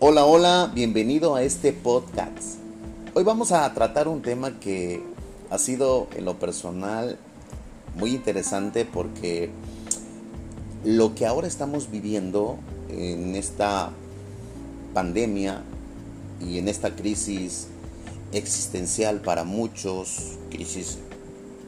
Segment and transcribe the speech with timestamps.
[0.00, 2.58] Hola, hola, bienvenido a este podcast.
[3.14, 5.00] Hoy vamos a tratar un tema que
[5.50, 7.16] ha sido en lo personal
[7.94, 9.50] muy interesante porque
[10.84, 12.58] lo que ahora estamos viviendo
[12.88, 13.92] en esta
[14.94, 15.62] pandemia
[16.40, 17.68] y en esta crisis
[18.32, 20.98] existencial para muchos, crisis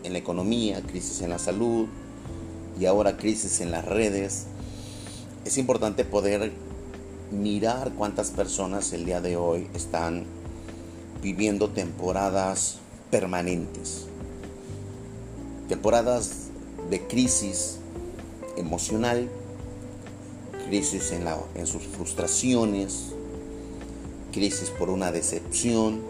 [0.02, 1.86] en la economía, crisis en la salud
[2.78, 4.46] y ahora crisis en las redes,
[5.44, 6.65] es importante poder
[7.30, 10.24] mirar cuántas personas el día de hoy están
[11.22, 12.78] viviendo temporadas
[13.10, 14.06] permanentes,
[15.68, 16.48] temporadas
[16.90, 17.78] de crisis
[18.56, 19.28] emocional,
[20.68, 23.12] crisis en, la, en sus frustraciones,
[24.32, 26.00] crisis por una decepción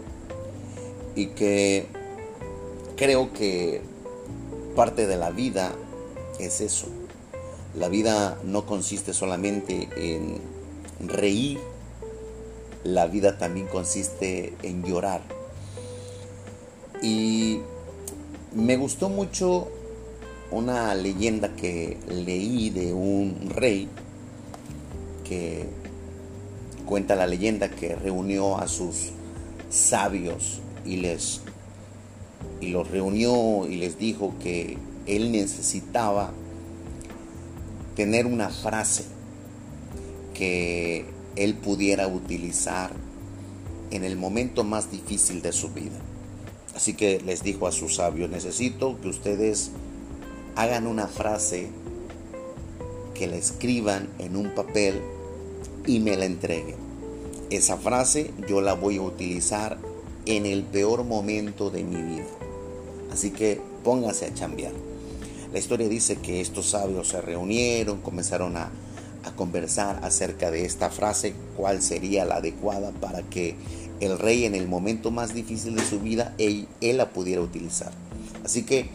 [1.15, 1.87] y que
[2.95, 3.81] creo que
[4.75, 5.73] parte de la vida
[6.39, 6.87] es eso.
[7.75, 10.56] La vida no consiste solamente en
[10.99, 11.59] reír,
[12.83, 15.21] la vida también consiste en llorar.
[17.01, 17.59] Y
[18.53, 19.67] me gustó mucho
[20.51, 23.89] una leyenda que leí de un rey
[25.27, 25.65] que
[26.85, 29.09] cuenta la leyenda que reunió a sus
[29.69, 31.41] sabios y les
[32.61, 36.31] y los reunió y les dijo que él necesitaba
[37.95, 39.16] tener una frase
[40.37, 42.91] que él pudiera utilizar
[43.89, 45.97] en el momento más difícil de su vida.
[46.75, 49.71] Así que les dijo a sus sabios, necesito que ustedes
[50.55, 51.69] hagan una frase
[53.15, 55.01] que la escriban en un papel
[55.87, 56.75] y me la entreguen.
[57.49, 59.79] Esa frase yo la voy a utilizar
[60.27, 62.27] en el peor momento de mi vida.
[63.11, 64.73] Así que póngase a chambear.
[65.51, 68.69] La historia dice que estos sabios se reunieron, comenzaron a
[69.27, 73.55] a conversar acerca de esta frase, cuál sería la adecuada para que
[73.99, 77.91] el rey en el momento más difícil de su vida, él, él la pudiera utilizar.
[78.43, 78.89] Así que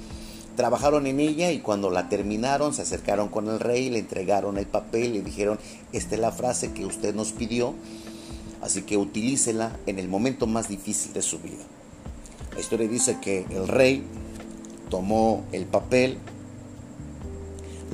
[0.57, 4.67] trabajaron en ella y cuando la terminaron se acercaron con el rey, le entregaron el
[4.67, 5.59] papel, le dijeron,
[5.93, 7.75] esta es la frase que usted nos pidió,
[8.61, 11.65] así que utilícela en el momento más difícil de su vida.
[12.55, 14.05] La historia dice que el rey
[14.91, 16.19] tomó el papel,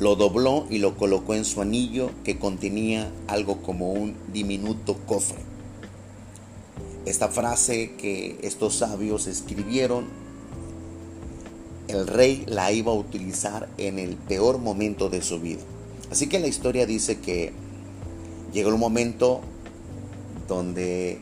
[0.01, 5.39] lo dobló y lo colocó en su anillo que contenía algo como un diminuto cofre.
[7.05, 10.07] Esta frase que estos sabios escribieron,
[11.89, 15.63] el rey la iba a utilizar en el peor momento de su vida.
[16.11, 17.53] Así que la historia dice que
[18.53, 19.41] llegó un momento
[20.47, 21.21] donde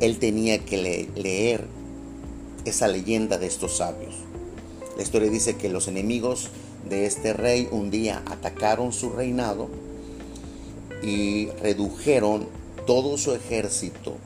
[0.00, 1.66] él tenía que leer
[2.64, 4.14] esa leyenda de estos sabios.
[4.96, 6.48] La historia dice que los enemigos
[6.88, 9.68] de este rey un día atacaron su reinado
[11.02, 12.48] y redujeron
[12.86, 14.16] todo su ejército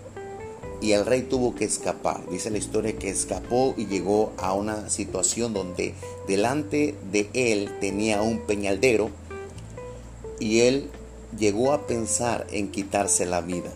[0.80, 2.28] y el rey tuvo que escapar.
[2.28, 5.94] Dice la historia que escapó y llegó a una situación donde
[6.28, 9.10] delante de él tenía un peñaldero
[10.38, 10.90] y él
[11.38, 13.72] llegó a pensar en quitarse la vida.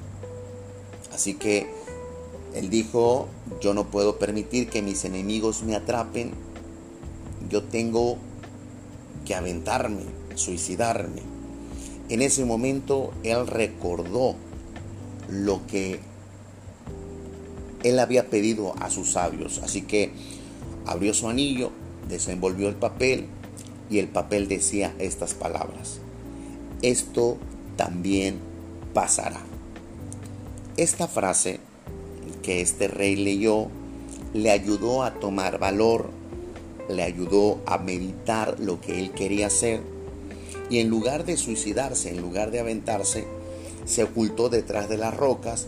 [1.12, 1.66] Así que
[2.54, 3.28] él dijo,
[3.60, 6.32] yo no puedo permitir que mis enemigos me atrapen,
[7.48, 8.18] yo tengo
[9.28, 10.04] que aventarme,
[10.36, 11.20] suicidarme.
[12.08, 14.36] En ese momento él recordó
[15.28, 16.00] lo que
[17.84, 19.60] él había pedido a sus sabios.
[19.62, 20.12] Así que
[20.86, 21.72] abrió su anillo,
[22.08, 23.26] desenvolvió el papel
[23.90, 25.98] y el papel decía estas palabras.
[26.80, 27.36] Esto
[27.76, 28.38] también
[28.94, 29.42] pasará.
[30.78, 31.60] Esta frase
[32.42, 33.68] que este rey leyó
[34.32, 36.08] le ayudó a tomar valor
[36.88, 39.82] le ayudó a meditar lo que él quería hacer
[40.70, 43.26] y en lugar de suicidarse, en lugar de aventarse,
[43.86, 45.66] se ocultó detrás de las rocas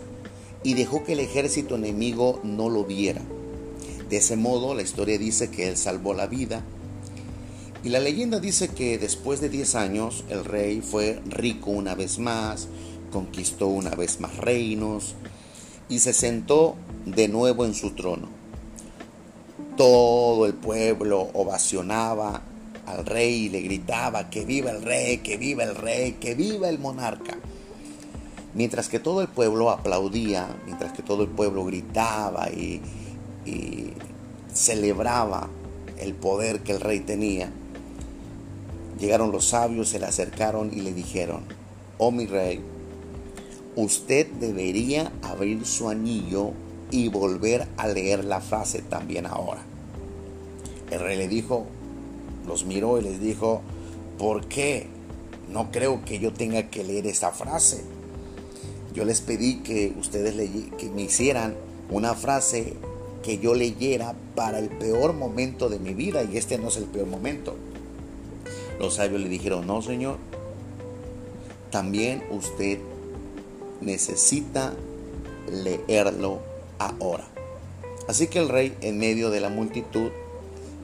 [0.62, 3.22] y dejó que el ejército enemigo no lo viera.
[4.10, 6.62] De ese modo, la historia dice que él salvó la vida.
[7.82, 12.18] Y la leyenda dice que después de 10 años, el rey fue rico una vez
[12.18, 12.68] más,
[13.10, 15.14] conquistó una vez más reinos
[15.88, 16.76] y se sentó
[17.06, 18.39] de nuevo en su trono.
[19.80, 22.42] Todo el pueblo ovacionaba
[22.84, 26.68] al rey y le gritaba, que viva el rey, que viva el rey, que viva
[26.68, 27.38] el monarca.
[28.52, 32.82] Mientras que todo el pueblo aplaudía, mientras que todo el pueblo gritaba y,
[33.46, 33.94] y
[34.52, 35.48] celebraba
[35.98, 37.50] el poder que el rey tenía,
[38.98, 41.44] llegaron los sabios, se le acercaron y le dijeron,
[41.96, 42.60] oh mi rey,
[43.76, 46.52] usted debería abrir su anillo
[46.90, 49.69] y volver a leer la frase también ahora.
[50.90, 51.66] El rey le dijo,
[52.46, 53.62] los miró y les dijo,
[54.18, 54.88] ¿por qué?
[55.48, 57.82] No creo que yo tenga que leer esa frase.
[58.94, 60.34] Yo les pedí que ustedes
[60.78, 61.54] que me hicieran
[61.90, 62.74] una frase
[63.22, 66.84] que yo leyera para el peor momento de mi vida y este no es el
[66.84, 67.54] peor momento.
[68.78, 70.16] Los sabios le dijeron, no señor,
[71.70, 72.78] también usted
[73.80, 74.74] necesita
[75.50, 76.40] leerlo
[76.78, 77.26] ahora.
[78.08, 80.10] Así que el rey, en medio de la multitud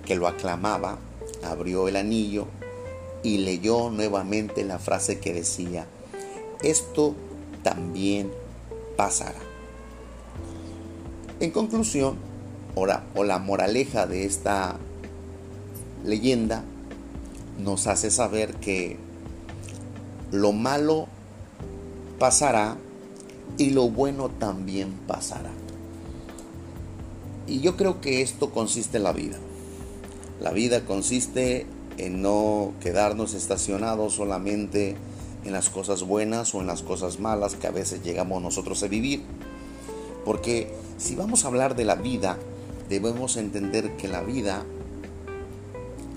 [0.06, 0.99] que lo aclamaba,
[1.44, 2.47] abrió el anillo
[3.23, 5.87] y leyó nuevamente la frase que decía,
[6.62, 7.14] esto
[7.62, 8.31] también
[8.97, 9.41] pasará.
[11.41, 12.17] En conclusión,
[12.75, 14.76] o la moraleja de esta
[16.05, 16.62] leyenda
[17.59, 18.97] nos hace saber que
[20.31, 21.09] lo malo
[22.19, 22.76] pasará
[23.59, 25.50] y lo bueno también pasará.
[27.47, 29.38] Y yo creo que esto consiste en la vida.
[30.41, 31.67] La vida consiste
[31.99, 34.97] en no quedarnos estacionados solamente
[35.44, 38.88] en las cosas buenas o en las cosas malas que a veces llegamos nosotros a
[38.88, 39.23] vivir.
[40.25, 42.37] Porque si vamos a hablar de la vida,
[42.88, 44.65] debemos entender que la vida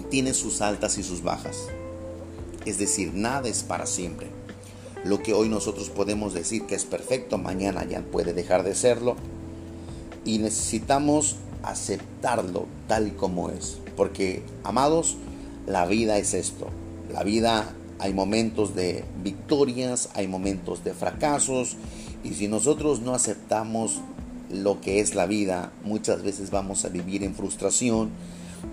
[0.10, 1.68] tiene sus altas y sus bajas.
[2.66, 4.28] Es decir, nada es para siempre.
[5.06, 9.16] Lo que hoy nosotros podemos decir que es perfecto, mañana ya puede dejar de serlo.
[10.26, 13.78] Y necesitamos aceptarlo tal como es.
[14.00, 15.18] Porque, amados,
[15.68, 16.70] la vida es esto.
[17.12, 21.76] La vida hay momentos de victorias, hay momentos de fracasos.
[22.24, 24.00] Y si nosotros no aceptamos
[24.50, 28.12] lo que es la vida, muchas veces vamos a vivir en frustración,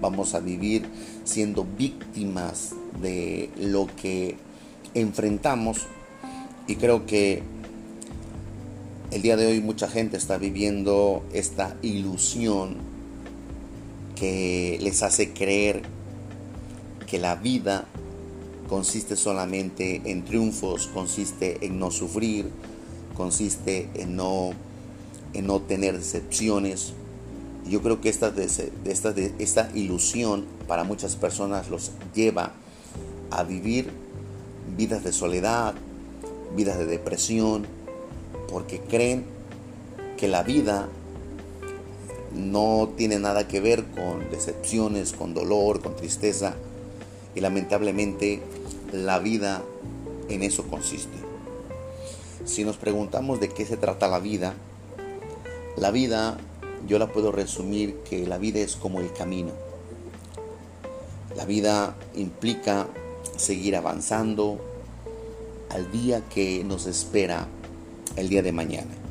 [0.00, 0.86] vamos a vivir
[1.24, 2.70] siendo víctimas
[3.02, 4.36] de lo que
[4.94, 5.88] enfrentamos
[6.68, 7.42] y creo que
[9.10, 12.95] el día de hoy mucha gente está viviendo esta ilusión
[14.16, 15.82] que les hace creer
[17.06, 17.86] que la vida
[18.68, 22.50] consiste solamente en triunfos, consiste en no sufrir,
[23.14, 24.50] consiste en no,
[25.32, 26.94] en no tener decepciones,
[27.68, 28.32] yo creo que esta,
[28.84, 32.52] esta, esta ilusión para muchas personas los lleva
[33.30, 33.90] a vivir
[34.76, 35.74] vidas de soledad,
[36.54, 37.66] vidas de depresión,
[38.48, 39.24] porque creen
[40.16, 40.88] que la vida
[42.36, 46.54] no tiene nada que ver con decepciones, con dolor, con tristeza,
[47.34, 48.40] y lamentablemente
[48.92, 49.62] la vida
[50.28, 51.16] en eso consiste.
[52.44, 54.54] Si nos preguntamos de qué se trata la vida,
[55.76, 56.38] la vida
[56.86, 59.52] yo la puedo resumir que la vida es como el camino.
[61.36, 62.86] La vida implica
[63.36, 64.58] seguir avanzando
[65.70, 67.46] al día que nos espera
[68.16, 69.05] el día de mañana.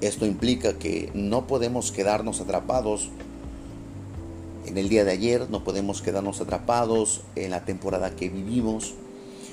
[0.00, 3.10] Esto implica que no podemos quedarnos atrapados
[4.66, 8.94] en el día de ayer, no podemos quedarnos atrapados en la temporada que vivimos,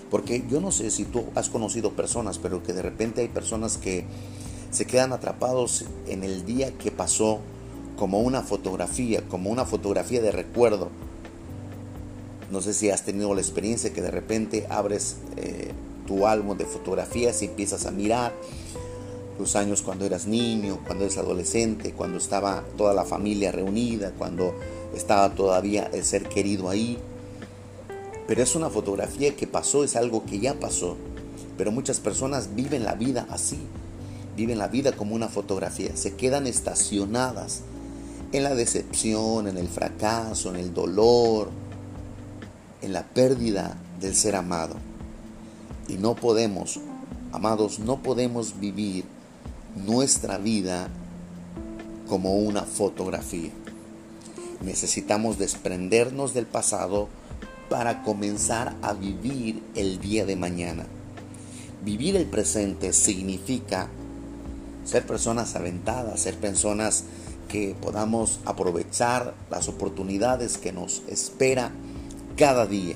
[0.09, 3.77] porque yo no sé si tú has conocido personas, pero que de repente hay personas
[3.77, 4.05] que
[4.71, 7.39] se quedan atrapados en el día que pasó
[7.97, 10.89] como una fotografía, como una fotografía de recuerdo.
[12.51, 15.71] No sé si has tenido la experiencia que de repente abres eh,
[16.05, 18.33] tu álbum de fotografías y empiezas a mirar
[19.39, 24.55] los años cuando eras niño, cuando eres adolescente, cuando estaba toda la familia reunida, cuando
[24.95, 26.97] estaba todavía el ser querido ahí.
[28.27, 30.97] Pero es una fotografía que pasó, es algo que ya pasó.
[31.57, 33.59] Pero muchas personas viven la vida así,
[34.35, 37.61] viven la vida como una fotografía, se quedan estacionadas
[38.31, 41.49] en la decepción, en el fracaso, en el dolor,
[42.81, 44.75] en la pérdida del ser amado.
[45.87, 46.79] Y no podemos,
[47.31, 49.05] amados, no podemos vivir
[49.85, 50.89] nuestra vida
[52.07, 53.51] como una fotografía.
[54.61, 57.09] Necesitamos desprendernos del pasado
[57.69, 60.85] para comenzar a vivir el día de mañana.
[61.83, 63.89] Vivir el presente significa
[64.83, 67.03] ser personas aventadas, ser personas
[67.47, 71.71] que podamos aprovechar las oportunidades que nos espera
[72.35, 72.95] cada día.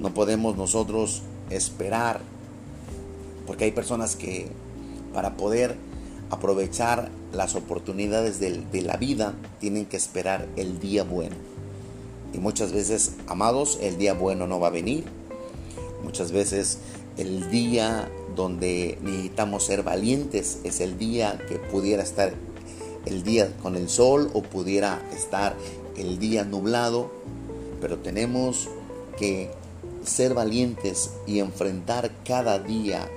[0.00, 2.20] No podemos nosotros esperar,
[3.46, 4.48] porque hay personas que
[5.14, 5.76] para poder
[6.30, 11.36] aprovechar las oportunidades de, la vida tienen que esperar el día bueno.
[12.32, 15.04] Y muchas veces, amados, el día bueno no va a venir.
[16.02, 16.78] Muchas veces
[17.16, 22.34] el día donde necesitamos ser valientes es el día que pudiera estar
[23.06, 25.54] el día con el sol o pudiera estar
[25.96, 27.10] el día nublado,
[27.80, 28.68] pero tenemos
[29.18, 29.50] que
[30.04, 33.08] ser valientes y enfrentar cada día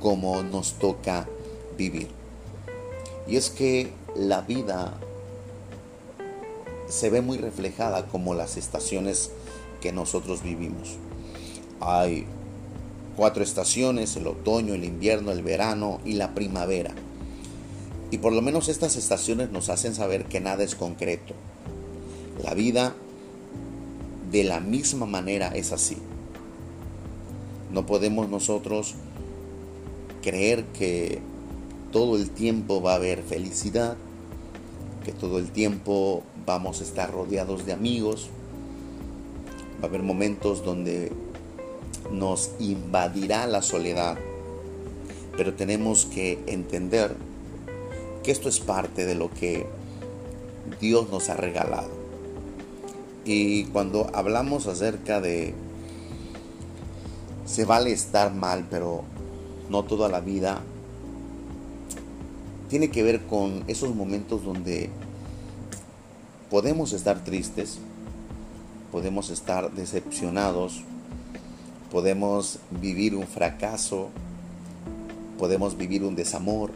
[0.00, 1.28] como nos toca
[1.76, 2.08] vivir.
[3.26, 4.94] Y es que la vida
[6.88, 9.30] se ve muy reflejada como las estaciones
[9.80, 10.96] que nosotros vivimos.
[11.80, 12.26] Hay
[13.16, 16.92] cuatro estaciones, el otoño, el invierno, el verano y la primavera.
[18.10, 21.34] Y por lo menos estas estaciones nos hacen saber que nada es concreto.
[22.42, 22.94] La vida
[24.30, 25.96] de la misma manera es así.
[27.72, 28.94] No podemos nosotros
[30.22, 31.20] creer que
[31.92, 33.96] todo el tiempo va a haber felicidad,
[35.04, 38.30] que todo el tiempo vamos a estar rodeados de amigos.
[39.80, 41.12] Va a haber momentos donde
[42.10, 44.16] nos invadirá la soledad,
[45.36, 47.14] pero tenemos que entender
[48.22, 49.66] que esto es parte de lo que
[50.80, 51.90] Dios nos ha regalado.
[53.24, 55.54] Y cuando hablamos acerca de
[57.44, 59.02] se vale estar mal, pero
[59.68, 60.62] no toda la vida,
[62.72, 64.88] tiene que ver con esos momentos donde
[66.48, 67.76] podemos estar tristes,
[68.90, 70.80] podemos estar decepcionados,
[71.90, 74.08] podemos vivir un fracaso,
[75.38, 76.70] podemos vivir un desamor,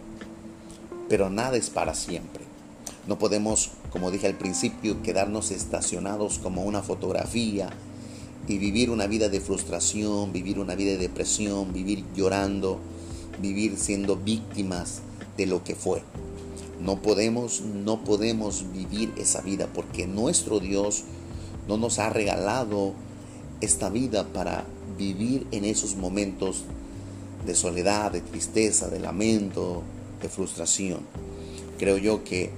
[1.09, 2.45] pero nada es para siempre.
[3.07, 7.71] No podemos, como dije al principio, quedarnos estacionados como una fotografía
[8.47, 12.81] y vivir una vida de frustración, vivir una vida de depresión, vivir llorando,
[13.41, 15.01] vivir siendo víctimas
[15.37, 16.03] de lo que fue.
[16.81, 21.05] No podemos, no podemos vivir esa vida porque nuestro Dios
[21.69, 22.93] no nos ha regalado
[23.61, 24.65] esta vida para
[24.99, 26.65] vivir en esos momentos
[27.47, 29.83] de soledad, de tristeza, de lamento,
[30.21, 31.01] de frustración.
[31.79, 32.51] Creo yo que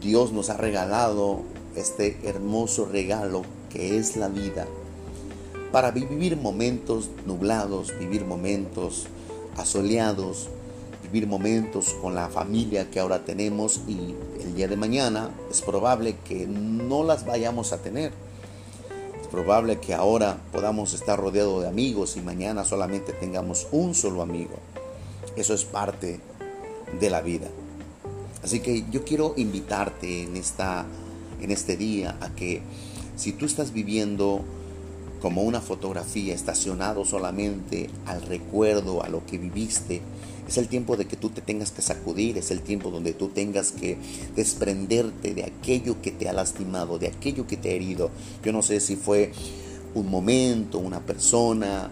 [0.00, 1.42] Dios nos ha regalado
[1.76, 4.66] este hermoso regalo que es la vida
[5.72, 9.06] para vivir momentos nublados, vivir momentos
[9.56, 10.48] asoleados,
[11.10, 16.16] vivir momentos con la familia que ahora tenemos y el día de mañana es probable
[16.24, 18.12] que no las vayamos a tener.
[19.20, 24.22] Es probable que ahora podamos estar rodeados de amigos y mañana solamente tengamos un solo
[24.22, 24.56] amigo.
[25.36, 26.20] Eso es parte
[27.00, 27.48] de la vida.
[28.42, 30.84] Así que yo quiero invitarte en, esta,
[31.40, 32.60] en este día a que
[33.16, 34.42] si tú estás viviendo
[35.20, 40.00] como una fotografía estacionado solamente al recuerdo, a lo que viviste,
[40.48, 43.28] es el tiempo de que tú te tengas que sacudir, es el tiempo donde tú
[43.28, 43.98] tengas que
[44.34, 48.10] desprenderte de aquello que te ha lastimado, de aquello que te ha herido.
[48.42, 49.32] Yo no sé si fue
[49.94, 51.90] un momento, una persona,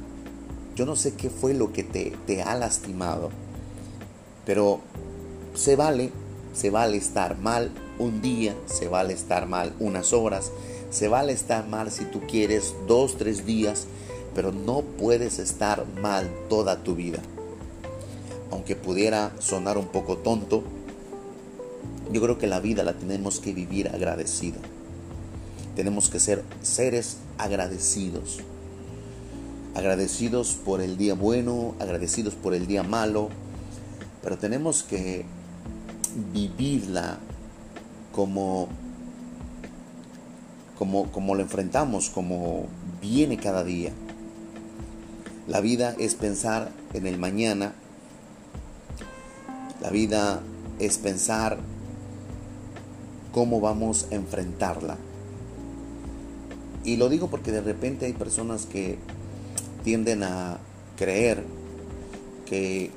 [0.74, 3.30] yo no sé qué fue lo que te, te ha lastimado,
[4.46, 4.80] pero
[5.54, 6.10] se vale,
[6.54, 10.50] se vale estar mal un día, se vale estar mal unas horas,
[10.90, 13.86] se vale estar mal si tú quieres dos, tres días,
[14.34, 17.20] pero no puedes estar mal toda tu vida.
[18.50, 20.62] Aunque pudiera sonar un poco tonto,
[22.12, 24.58] yo creo que la vida la tenemos que vivir agradecido.
[25.74, 28.40] Tenemos que ser seres agradecidos
[29.76, 33.28] agradecidos por el día bueno, agradecidos por el día malo,
[34.22, 35.26] pero tenemos que
[36.32, 37.18] vivirla
[38.12, 38.68] como,
[40.78, 42.68] como, como lo enfrentamos, como
[43.02, 43.92] viene cada día.
[45.46, 47.74] La vida es pensar en el mañana,
[49.80, 50.40] la vida
[50.78, 51.58] es pensar
[53.32, 54.96] cómo vamos a enfrentarla.
[56.84, 58.96] Y lo digo porque de repente hay personas que
[59.84, 60.58] tienden a
[60.96, 61.44] creer
[62.46, 62.90] que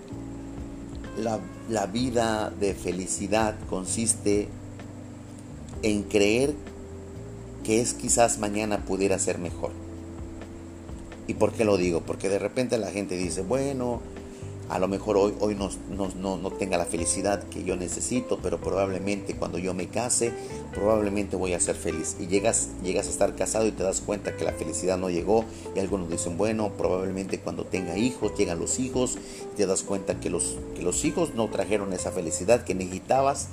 [1.17, 4.47] la, vida de felicidad consiste
[5.81, 6.53] en creer
[7.63, 9.71] que es quizás mañana pudiera ser mejor.
[11.27, 12.01] ¿Y por qué lo digo?
[12.01, 14.01] Porque de repente la gente dice, bueno,
[14.69, 15.69] a lo mejor hoy, hoy no,
[16.15, 20.31] no, tenga la felicidad que yo necesito, pero probablemente cuando yo me case,
[20.75, 22.15] probablemente voy a ser feliz.
[22.19, 25.43] Y llegas, llegas a estar casado y te das cuenta que la felicidad no llegó.
[25.75, 29.17] Y algunos dicen, bueno, probablemente cuando tenga hijos, llegan los hijos,
[29.57, 33.47] te das cuenta que los, que los hijos no trajeron esa felicidad que necesitabas.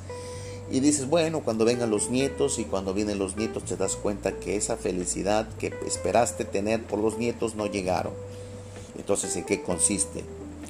[0.71, 4.33] Y dices, bueno, cuando vengan los nietos y cuando vienen los nietos te das cuenta
[4.33, 8.13] que esa felicidad que esperaste tener por los nietos no llegaron.
[8.99, 10.25] Entonces, ¿en qué consiste?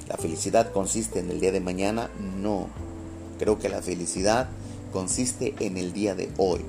[0.07, 2.09] ¿La felicidad consiste en el día de mañana?
[2.41, 2.67] No.
[3.39, 4.47] Creo que la felicidad
[4.93, 6.61] consiste en el día de hoy.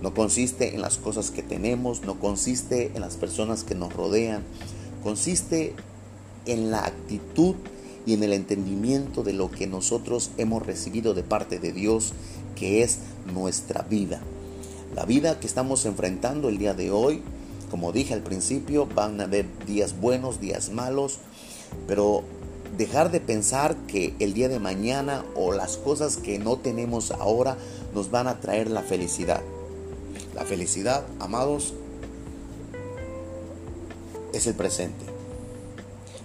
[0.00, 4.44] No consiste en las cosas que tenemos, no consiste en las personas que nos rodean.
[5.02, 5.74] Consiste
[6.46, 7.56] en la actitud
[8.06, 12.12] y en el entendimiento de lo que nosotros hemos recibido de parte de Dios,
[12.54, 13.00] que es
[13.34, 14.20] nuestra vida.
[14.94, 17.22] La vida que estamos enfrentando el día de hoy,
[17.70, 21.18] como dije al principio, van a haber días buenos, días malos,
[21.86, 22.22] pero
[22.76, 27.56] dejar de pensar que el día de mañana o las cosas que no tenemos ahora
[27.94, 29.40] nos van a traer la felicidad.
[30.34, 31.74] La felicidad, amados,
[34.32, 35.04] es el presente.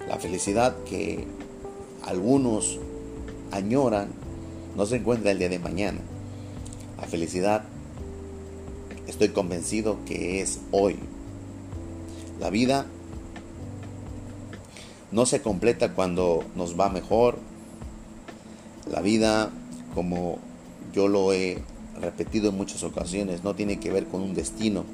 [0.07, 1.25] La felicidad que
[2.05, 2.79] algunos
[3.51, 4.09] añoran
[4.75, 5.99] no se encuentra el día de mañana.
[6.99, 7.63] La felicidad
[9.07, 10.97] estoy convencido que es hoy.
[12.39, 12.85] La vida
[15.13, 17.37] no se completa cuando nos va mejor.
[18.91, 19.51] La vida,
[19.93, 20.39] como
[20.91, 21.59] yo lo he
[22.01, 24.85] repetido en muchas ocasiones, no tiene que ver con un destino.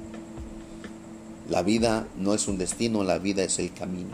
[1.49, 4.11] La vida no es un destino, la vida es el camino.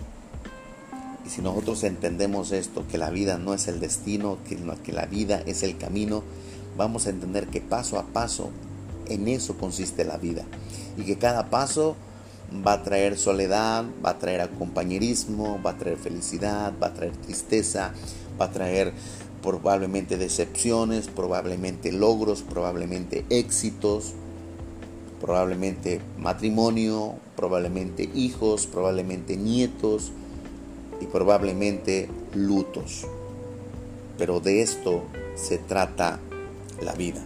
[1.26, 5.42] Y si nosotros entendemos esto, que la vida no es el destino, que, la vida
[5.48, 6.22] es el camino,
[6.78, 8.52] vamos a entender que paso a paso
[9.08, 10.44] en eso consiste la vida.
[10.98, 11.96] Y que cada paso
[12.66, 17.14] va a traer soledad, va a traer acompañerismo, va a traer felicidad, va a traer
[17.18, 17.94] tristeza,
[18.40, 18.94] va a traer
[19.42, 24.14] probablemente decepciones, probablemente logros, probablemente éxitos,
[25.22, 30.12] probablemente matrimonio, probablemente hijos, probablemente nietos
[31.02, 33.06] y probablemente lutos.
[34.18, 35.04] Pero de esto
[35.36, 36.20] se trata
[36.82, 37.22] la vida.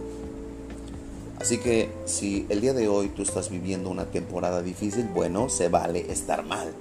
[1.40, 5.70] Así que si el día de hoy tú estás viviendo una temporada difícil, bueno, se
[5.70, 6.74] vale estar mal.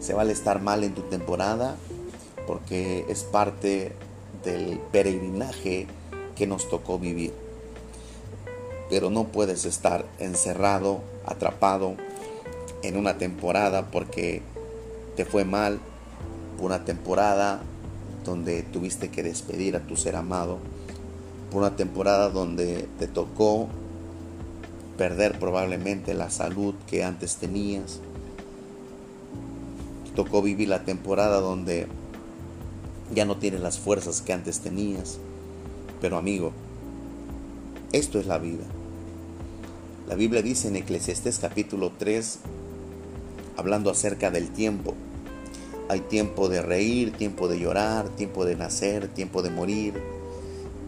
[0.00, 1.76] Se vale estar mal en tu temporada
[2.48, 3.92] porque es parte
[4.44, 5.86] del peregrinaje
[6.34, 7.32] que nos tocó vivir.
[8.90, 11.94] Pero no puedes estar encerrado, atrapado
[12.82, 14.42] en una temporada porque
[15.14, 15.78] te fue mal,
[16.58, 17.60] una temporada
[18.24, 20.58] donde tuviste que despedir a tu ser amado,
[21.50, 23.68] por una temporada donde te tocó
[24.96, 28.00] perder probablemente la salud que antes tenías.
[30.06, 31.86] Te tocó vivir la temporada donde
[33.14, 35.18] ya no tienes las fuerzas que antes tenías.
[36.00, 36.52] Pero amigo,
[37.92, 38.64] esto es la vida.
[40.08, 42.38] La Biblia dice en Eclesiastés capítulo 3,
[43.56, 44.94] hablando acerca del tiempo.
[45.88, 49.94] Hay tiempo de reír, tiempo de llorar, tiempo de nacer, tiempo de morir,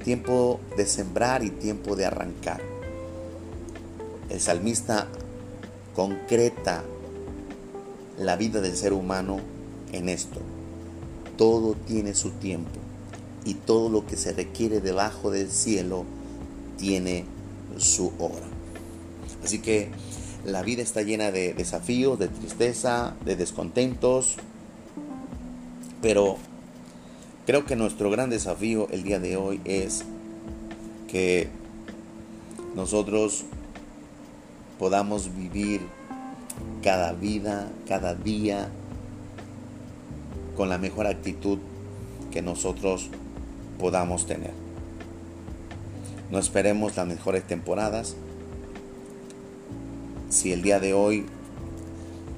[0.08, 2.62] tiempo de sembrar y tiempo de arrancar.
[4.30, 5.06] El salmista
[5.94, 6.82] concreta
[8.18, 9.38] la vida del ser humano
[9.92, 10.40] en esto.
[11.36, 12.80] Todo tiene su tiempo
[13.44, 16.06] y todo lo que se requiere debajo del cielo
[16.78, 17.26] tiene
[17.76, 18.48] su hora.
[19.44, 19.90] Así que
[20.46, 24.36] la vida está llena de desafíos, de tristeza, de descontentos,
[26.00, 26.38] pero
[27.48, 30.04] Creo que nuestro gran desafío el día de hoy es
[31.10, 31.48] que
[32.76, 33.46] nosotros
[34.78, 35.80] podamos vivir
[36.82, 38.68] cada vida, cada día
[40.58, 41.58] con la mejor actitud
[42.30, 43.08] que nosotros
[43.78, 44.52] podamos tener.
[46.30, 48.14] No esperemos las mejores temporadas.
[50.28, 51.24] Si el día de hoy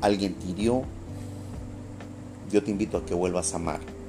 [0.02, 0.84] alguien te hirió,
[2.52, 3.99] yo te invito a que vuelvas a amar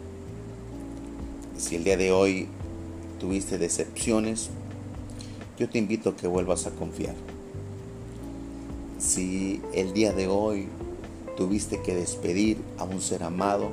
[1.61, 2.47] si el día de hoy
[3.19, 4.49] tuviste decepciones,
[5.59, 7.13] yo te invito a que vuelvas a confiar.
[8.97, 10.67] Si el día de hoy
[11.37, 13.69] tuviste que despedir a un ser amado,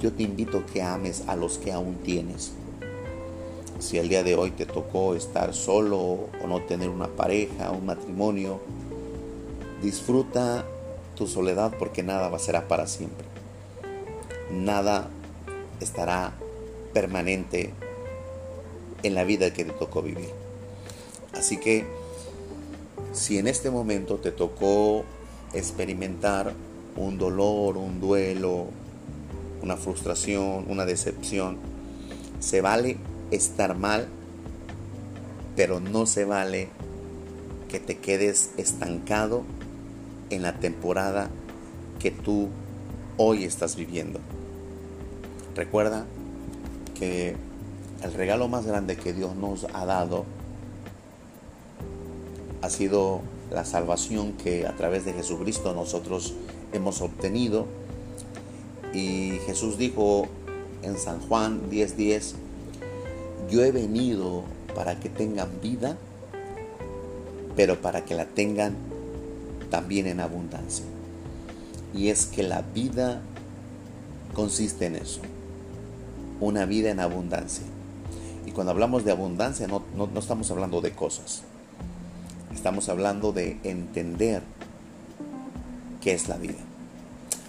[0.00, 2.52] yo te invito a que ames a los que aún tienes.
[3.78, 7.86] Si el día de hoy te tocó estar solo o no tener una pareja, un
[7.86, 8.58] matrimonio,
[9.80, 10.66] disfruta
[11.14, 13.26] tu soledad porque nada va a ser para siempre.
[14.50, 15.08] Nada
[15.80, 16.34] estará
[16.96, 17.74] permanente
[19.02, 20.30] en la vida que te tocó vivir.
[21.34, 21.84] Así que
[23.12, 25.04] si en este momento te tocó
[25.52, 26.54] experimentar
[26.96, 28.68] un dolor, un duelo,
[29.60, 31.58] una frustración, una decepción,
[32.40, 32.96] se vale
[33.30, 34.08] estar mal,
[35.54, 36.70] pero no se vale
[37.68, 39.42] que te quedes estancado
[40.30, 41.28] en la temporada
[41.98, 42.48] que tú
[43.18, 44.18] hoy estás viviendo.
[45.54, 46.06] Recuerda
[46.98, 47.36] que
[48.02, 50.24] el regalo más grande que Dios nos ha dado
[52.62, 56.34] ha sido la salvación que a través de Jesucristo nosotros
[56.72, 57.66] hemos obtenido.
[58.92, 60.26] Y Jesús dijo
[60.82, 62.34] en San Juan 10:10,
[63.50, 64.42] yo he venido
[64.74, 65.96] para que tengan vida,
[67.54, 68.74] pero para que la tengan
[69.70, 70.84] también en abundancia.
[71.94, 73.20] Y es que la vida
[74.34, 75.20] consiste en eso,
[76.40, 77.64] una vida en abundancia.
[78.46, 81.42] Y cuando hablamos de abundancia no, no, estamos hablando de cosas,
[82.54, 84.42] estamos hablando de entender
[86.00, 86.58] qué es la vida.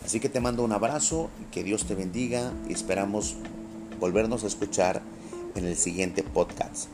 [0.05, 3.35] Así que te mando un abrazo, que Dios te bendiga y esperamos
[3.99, 5.01] volvernos a escuchar
[5.55, 6.87] en el siguiente podcast.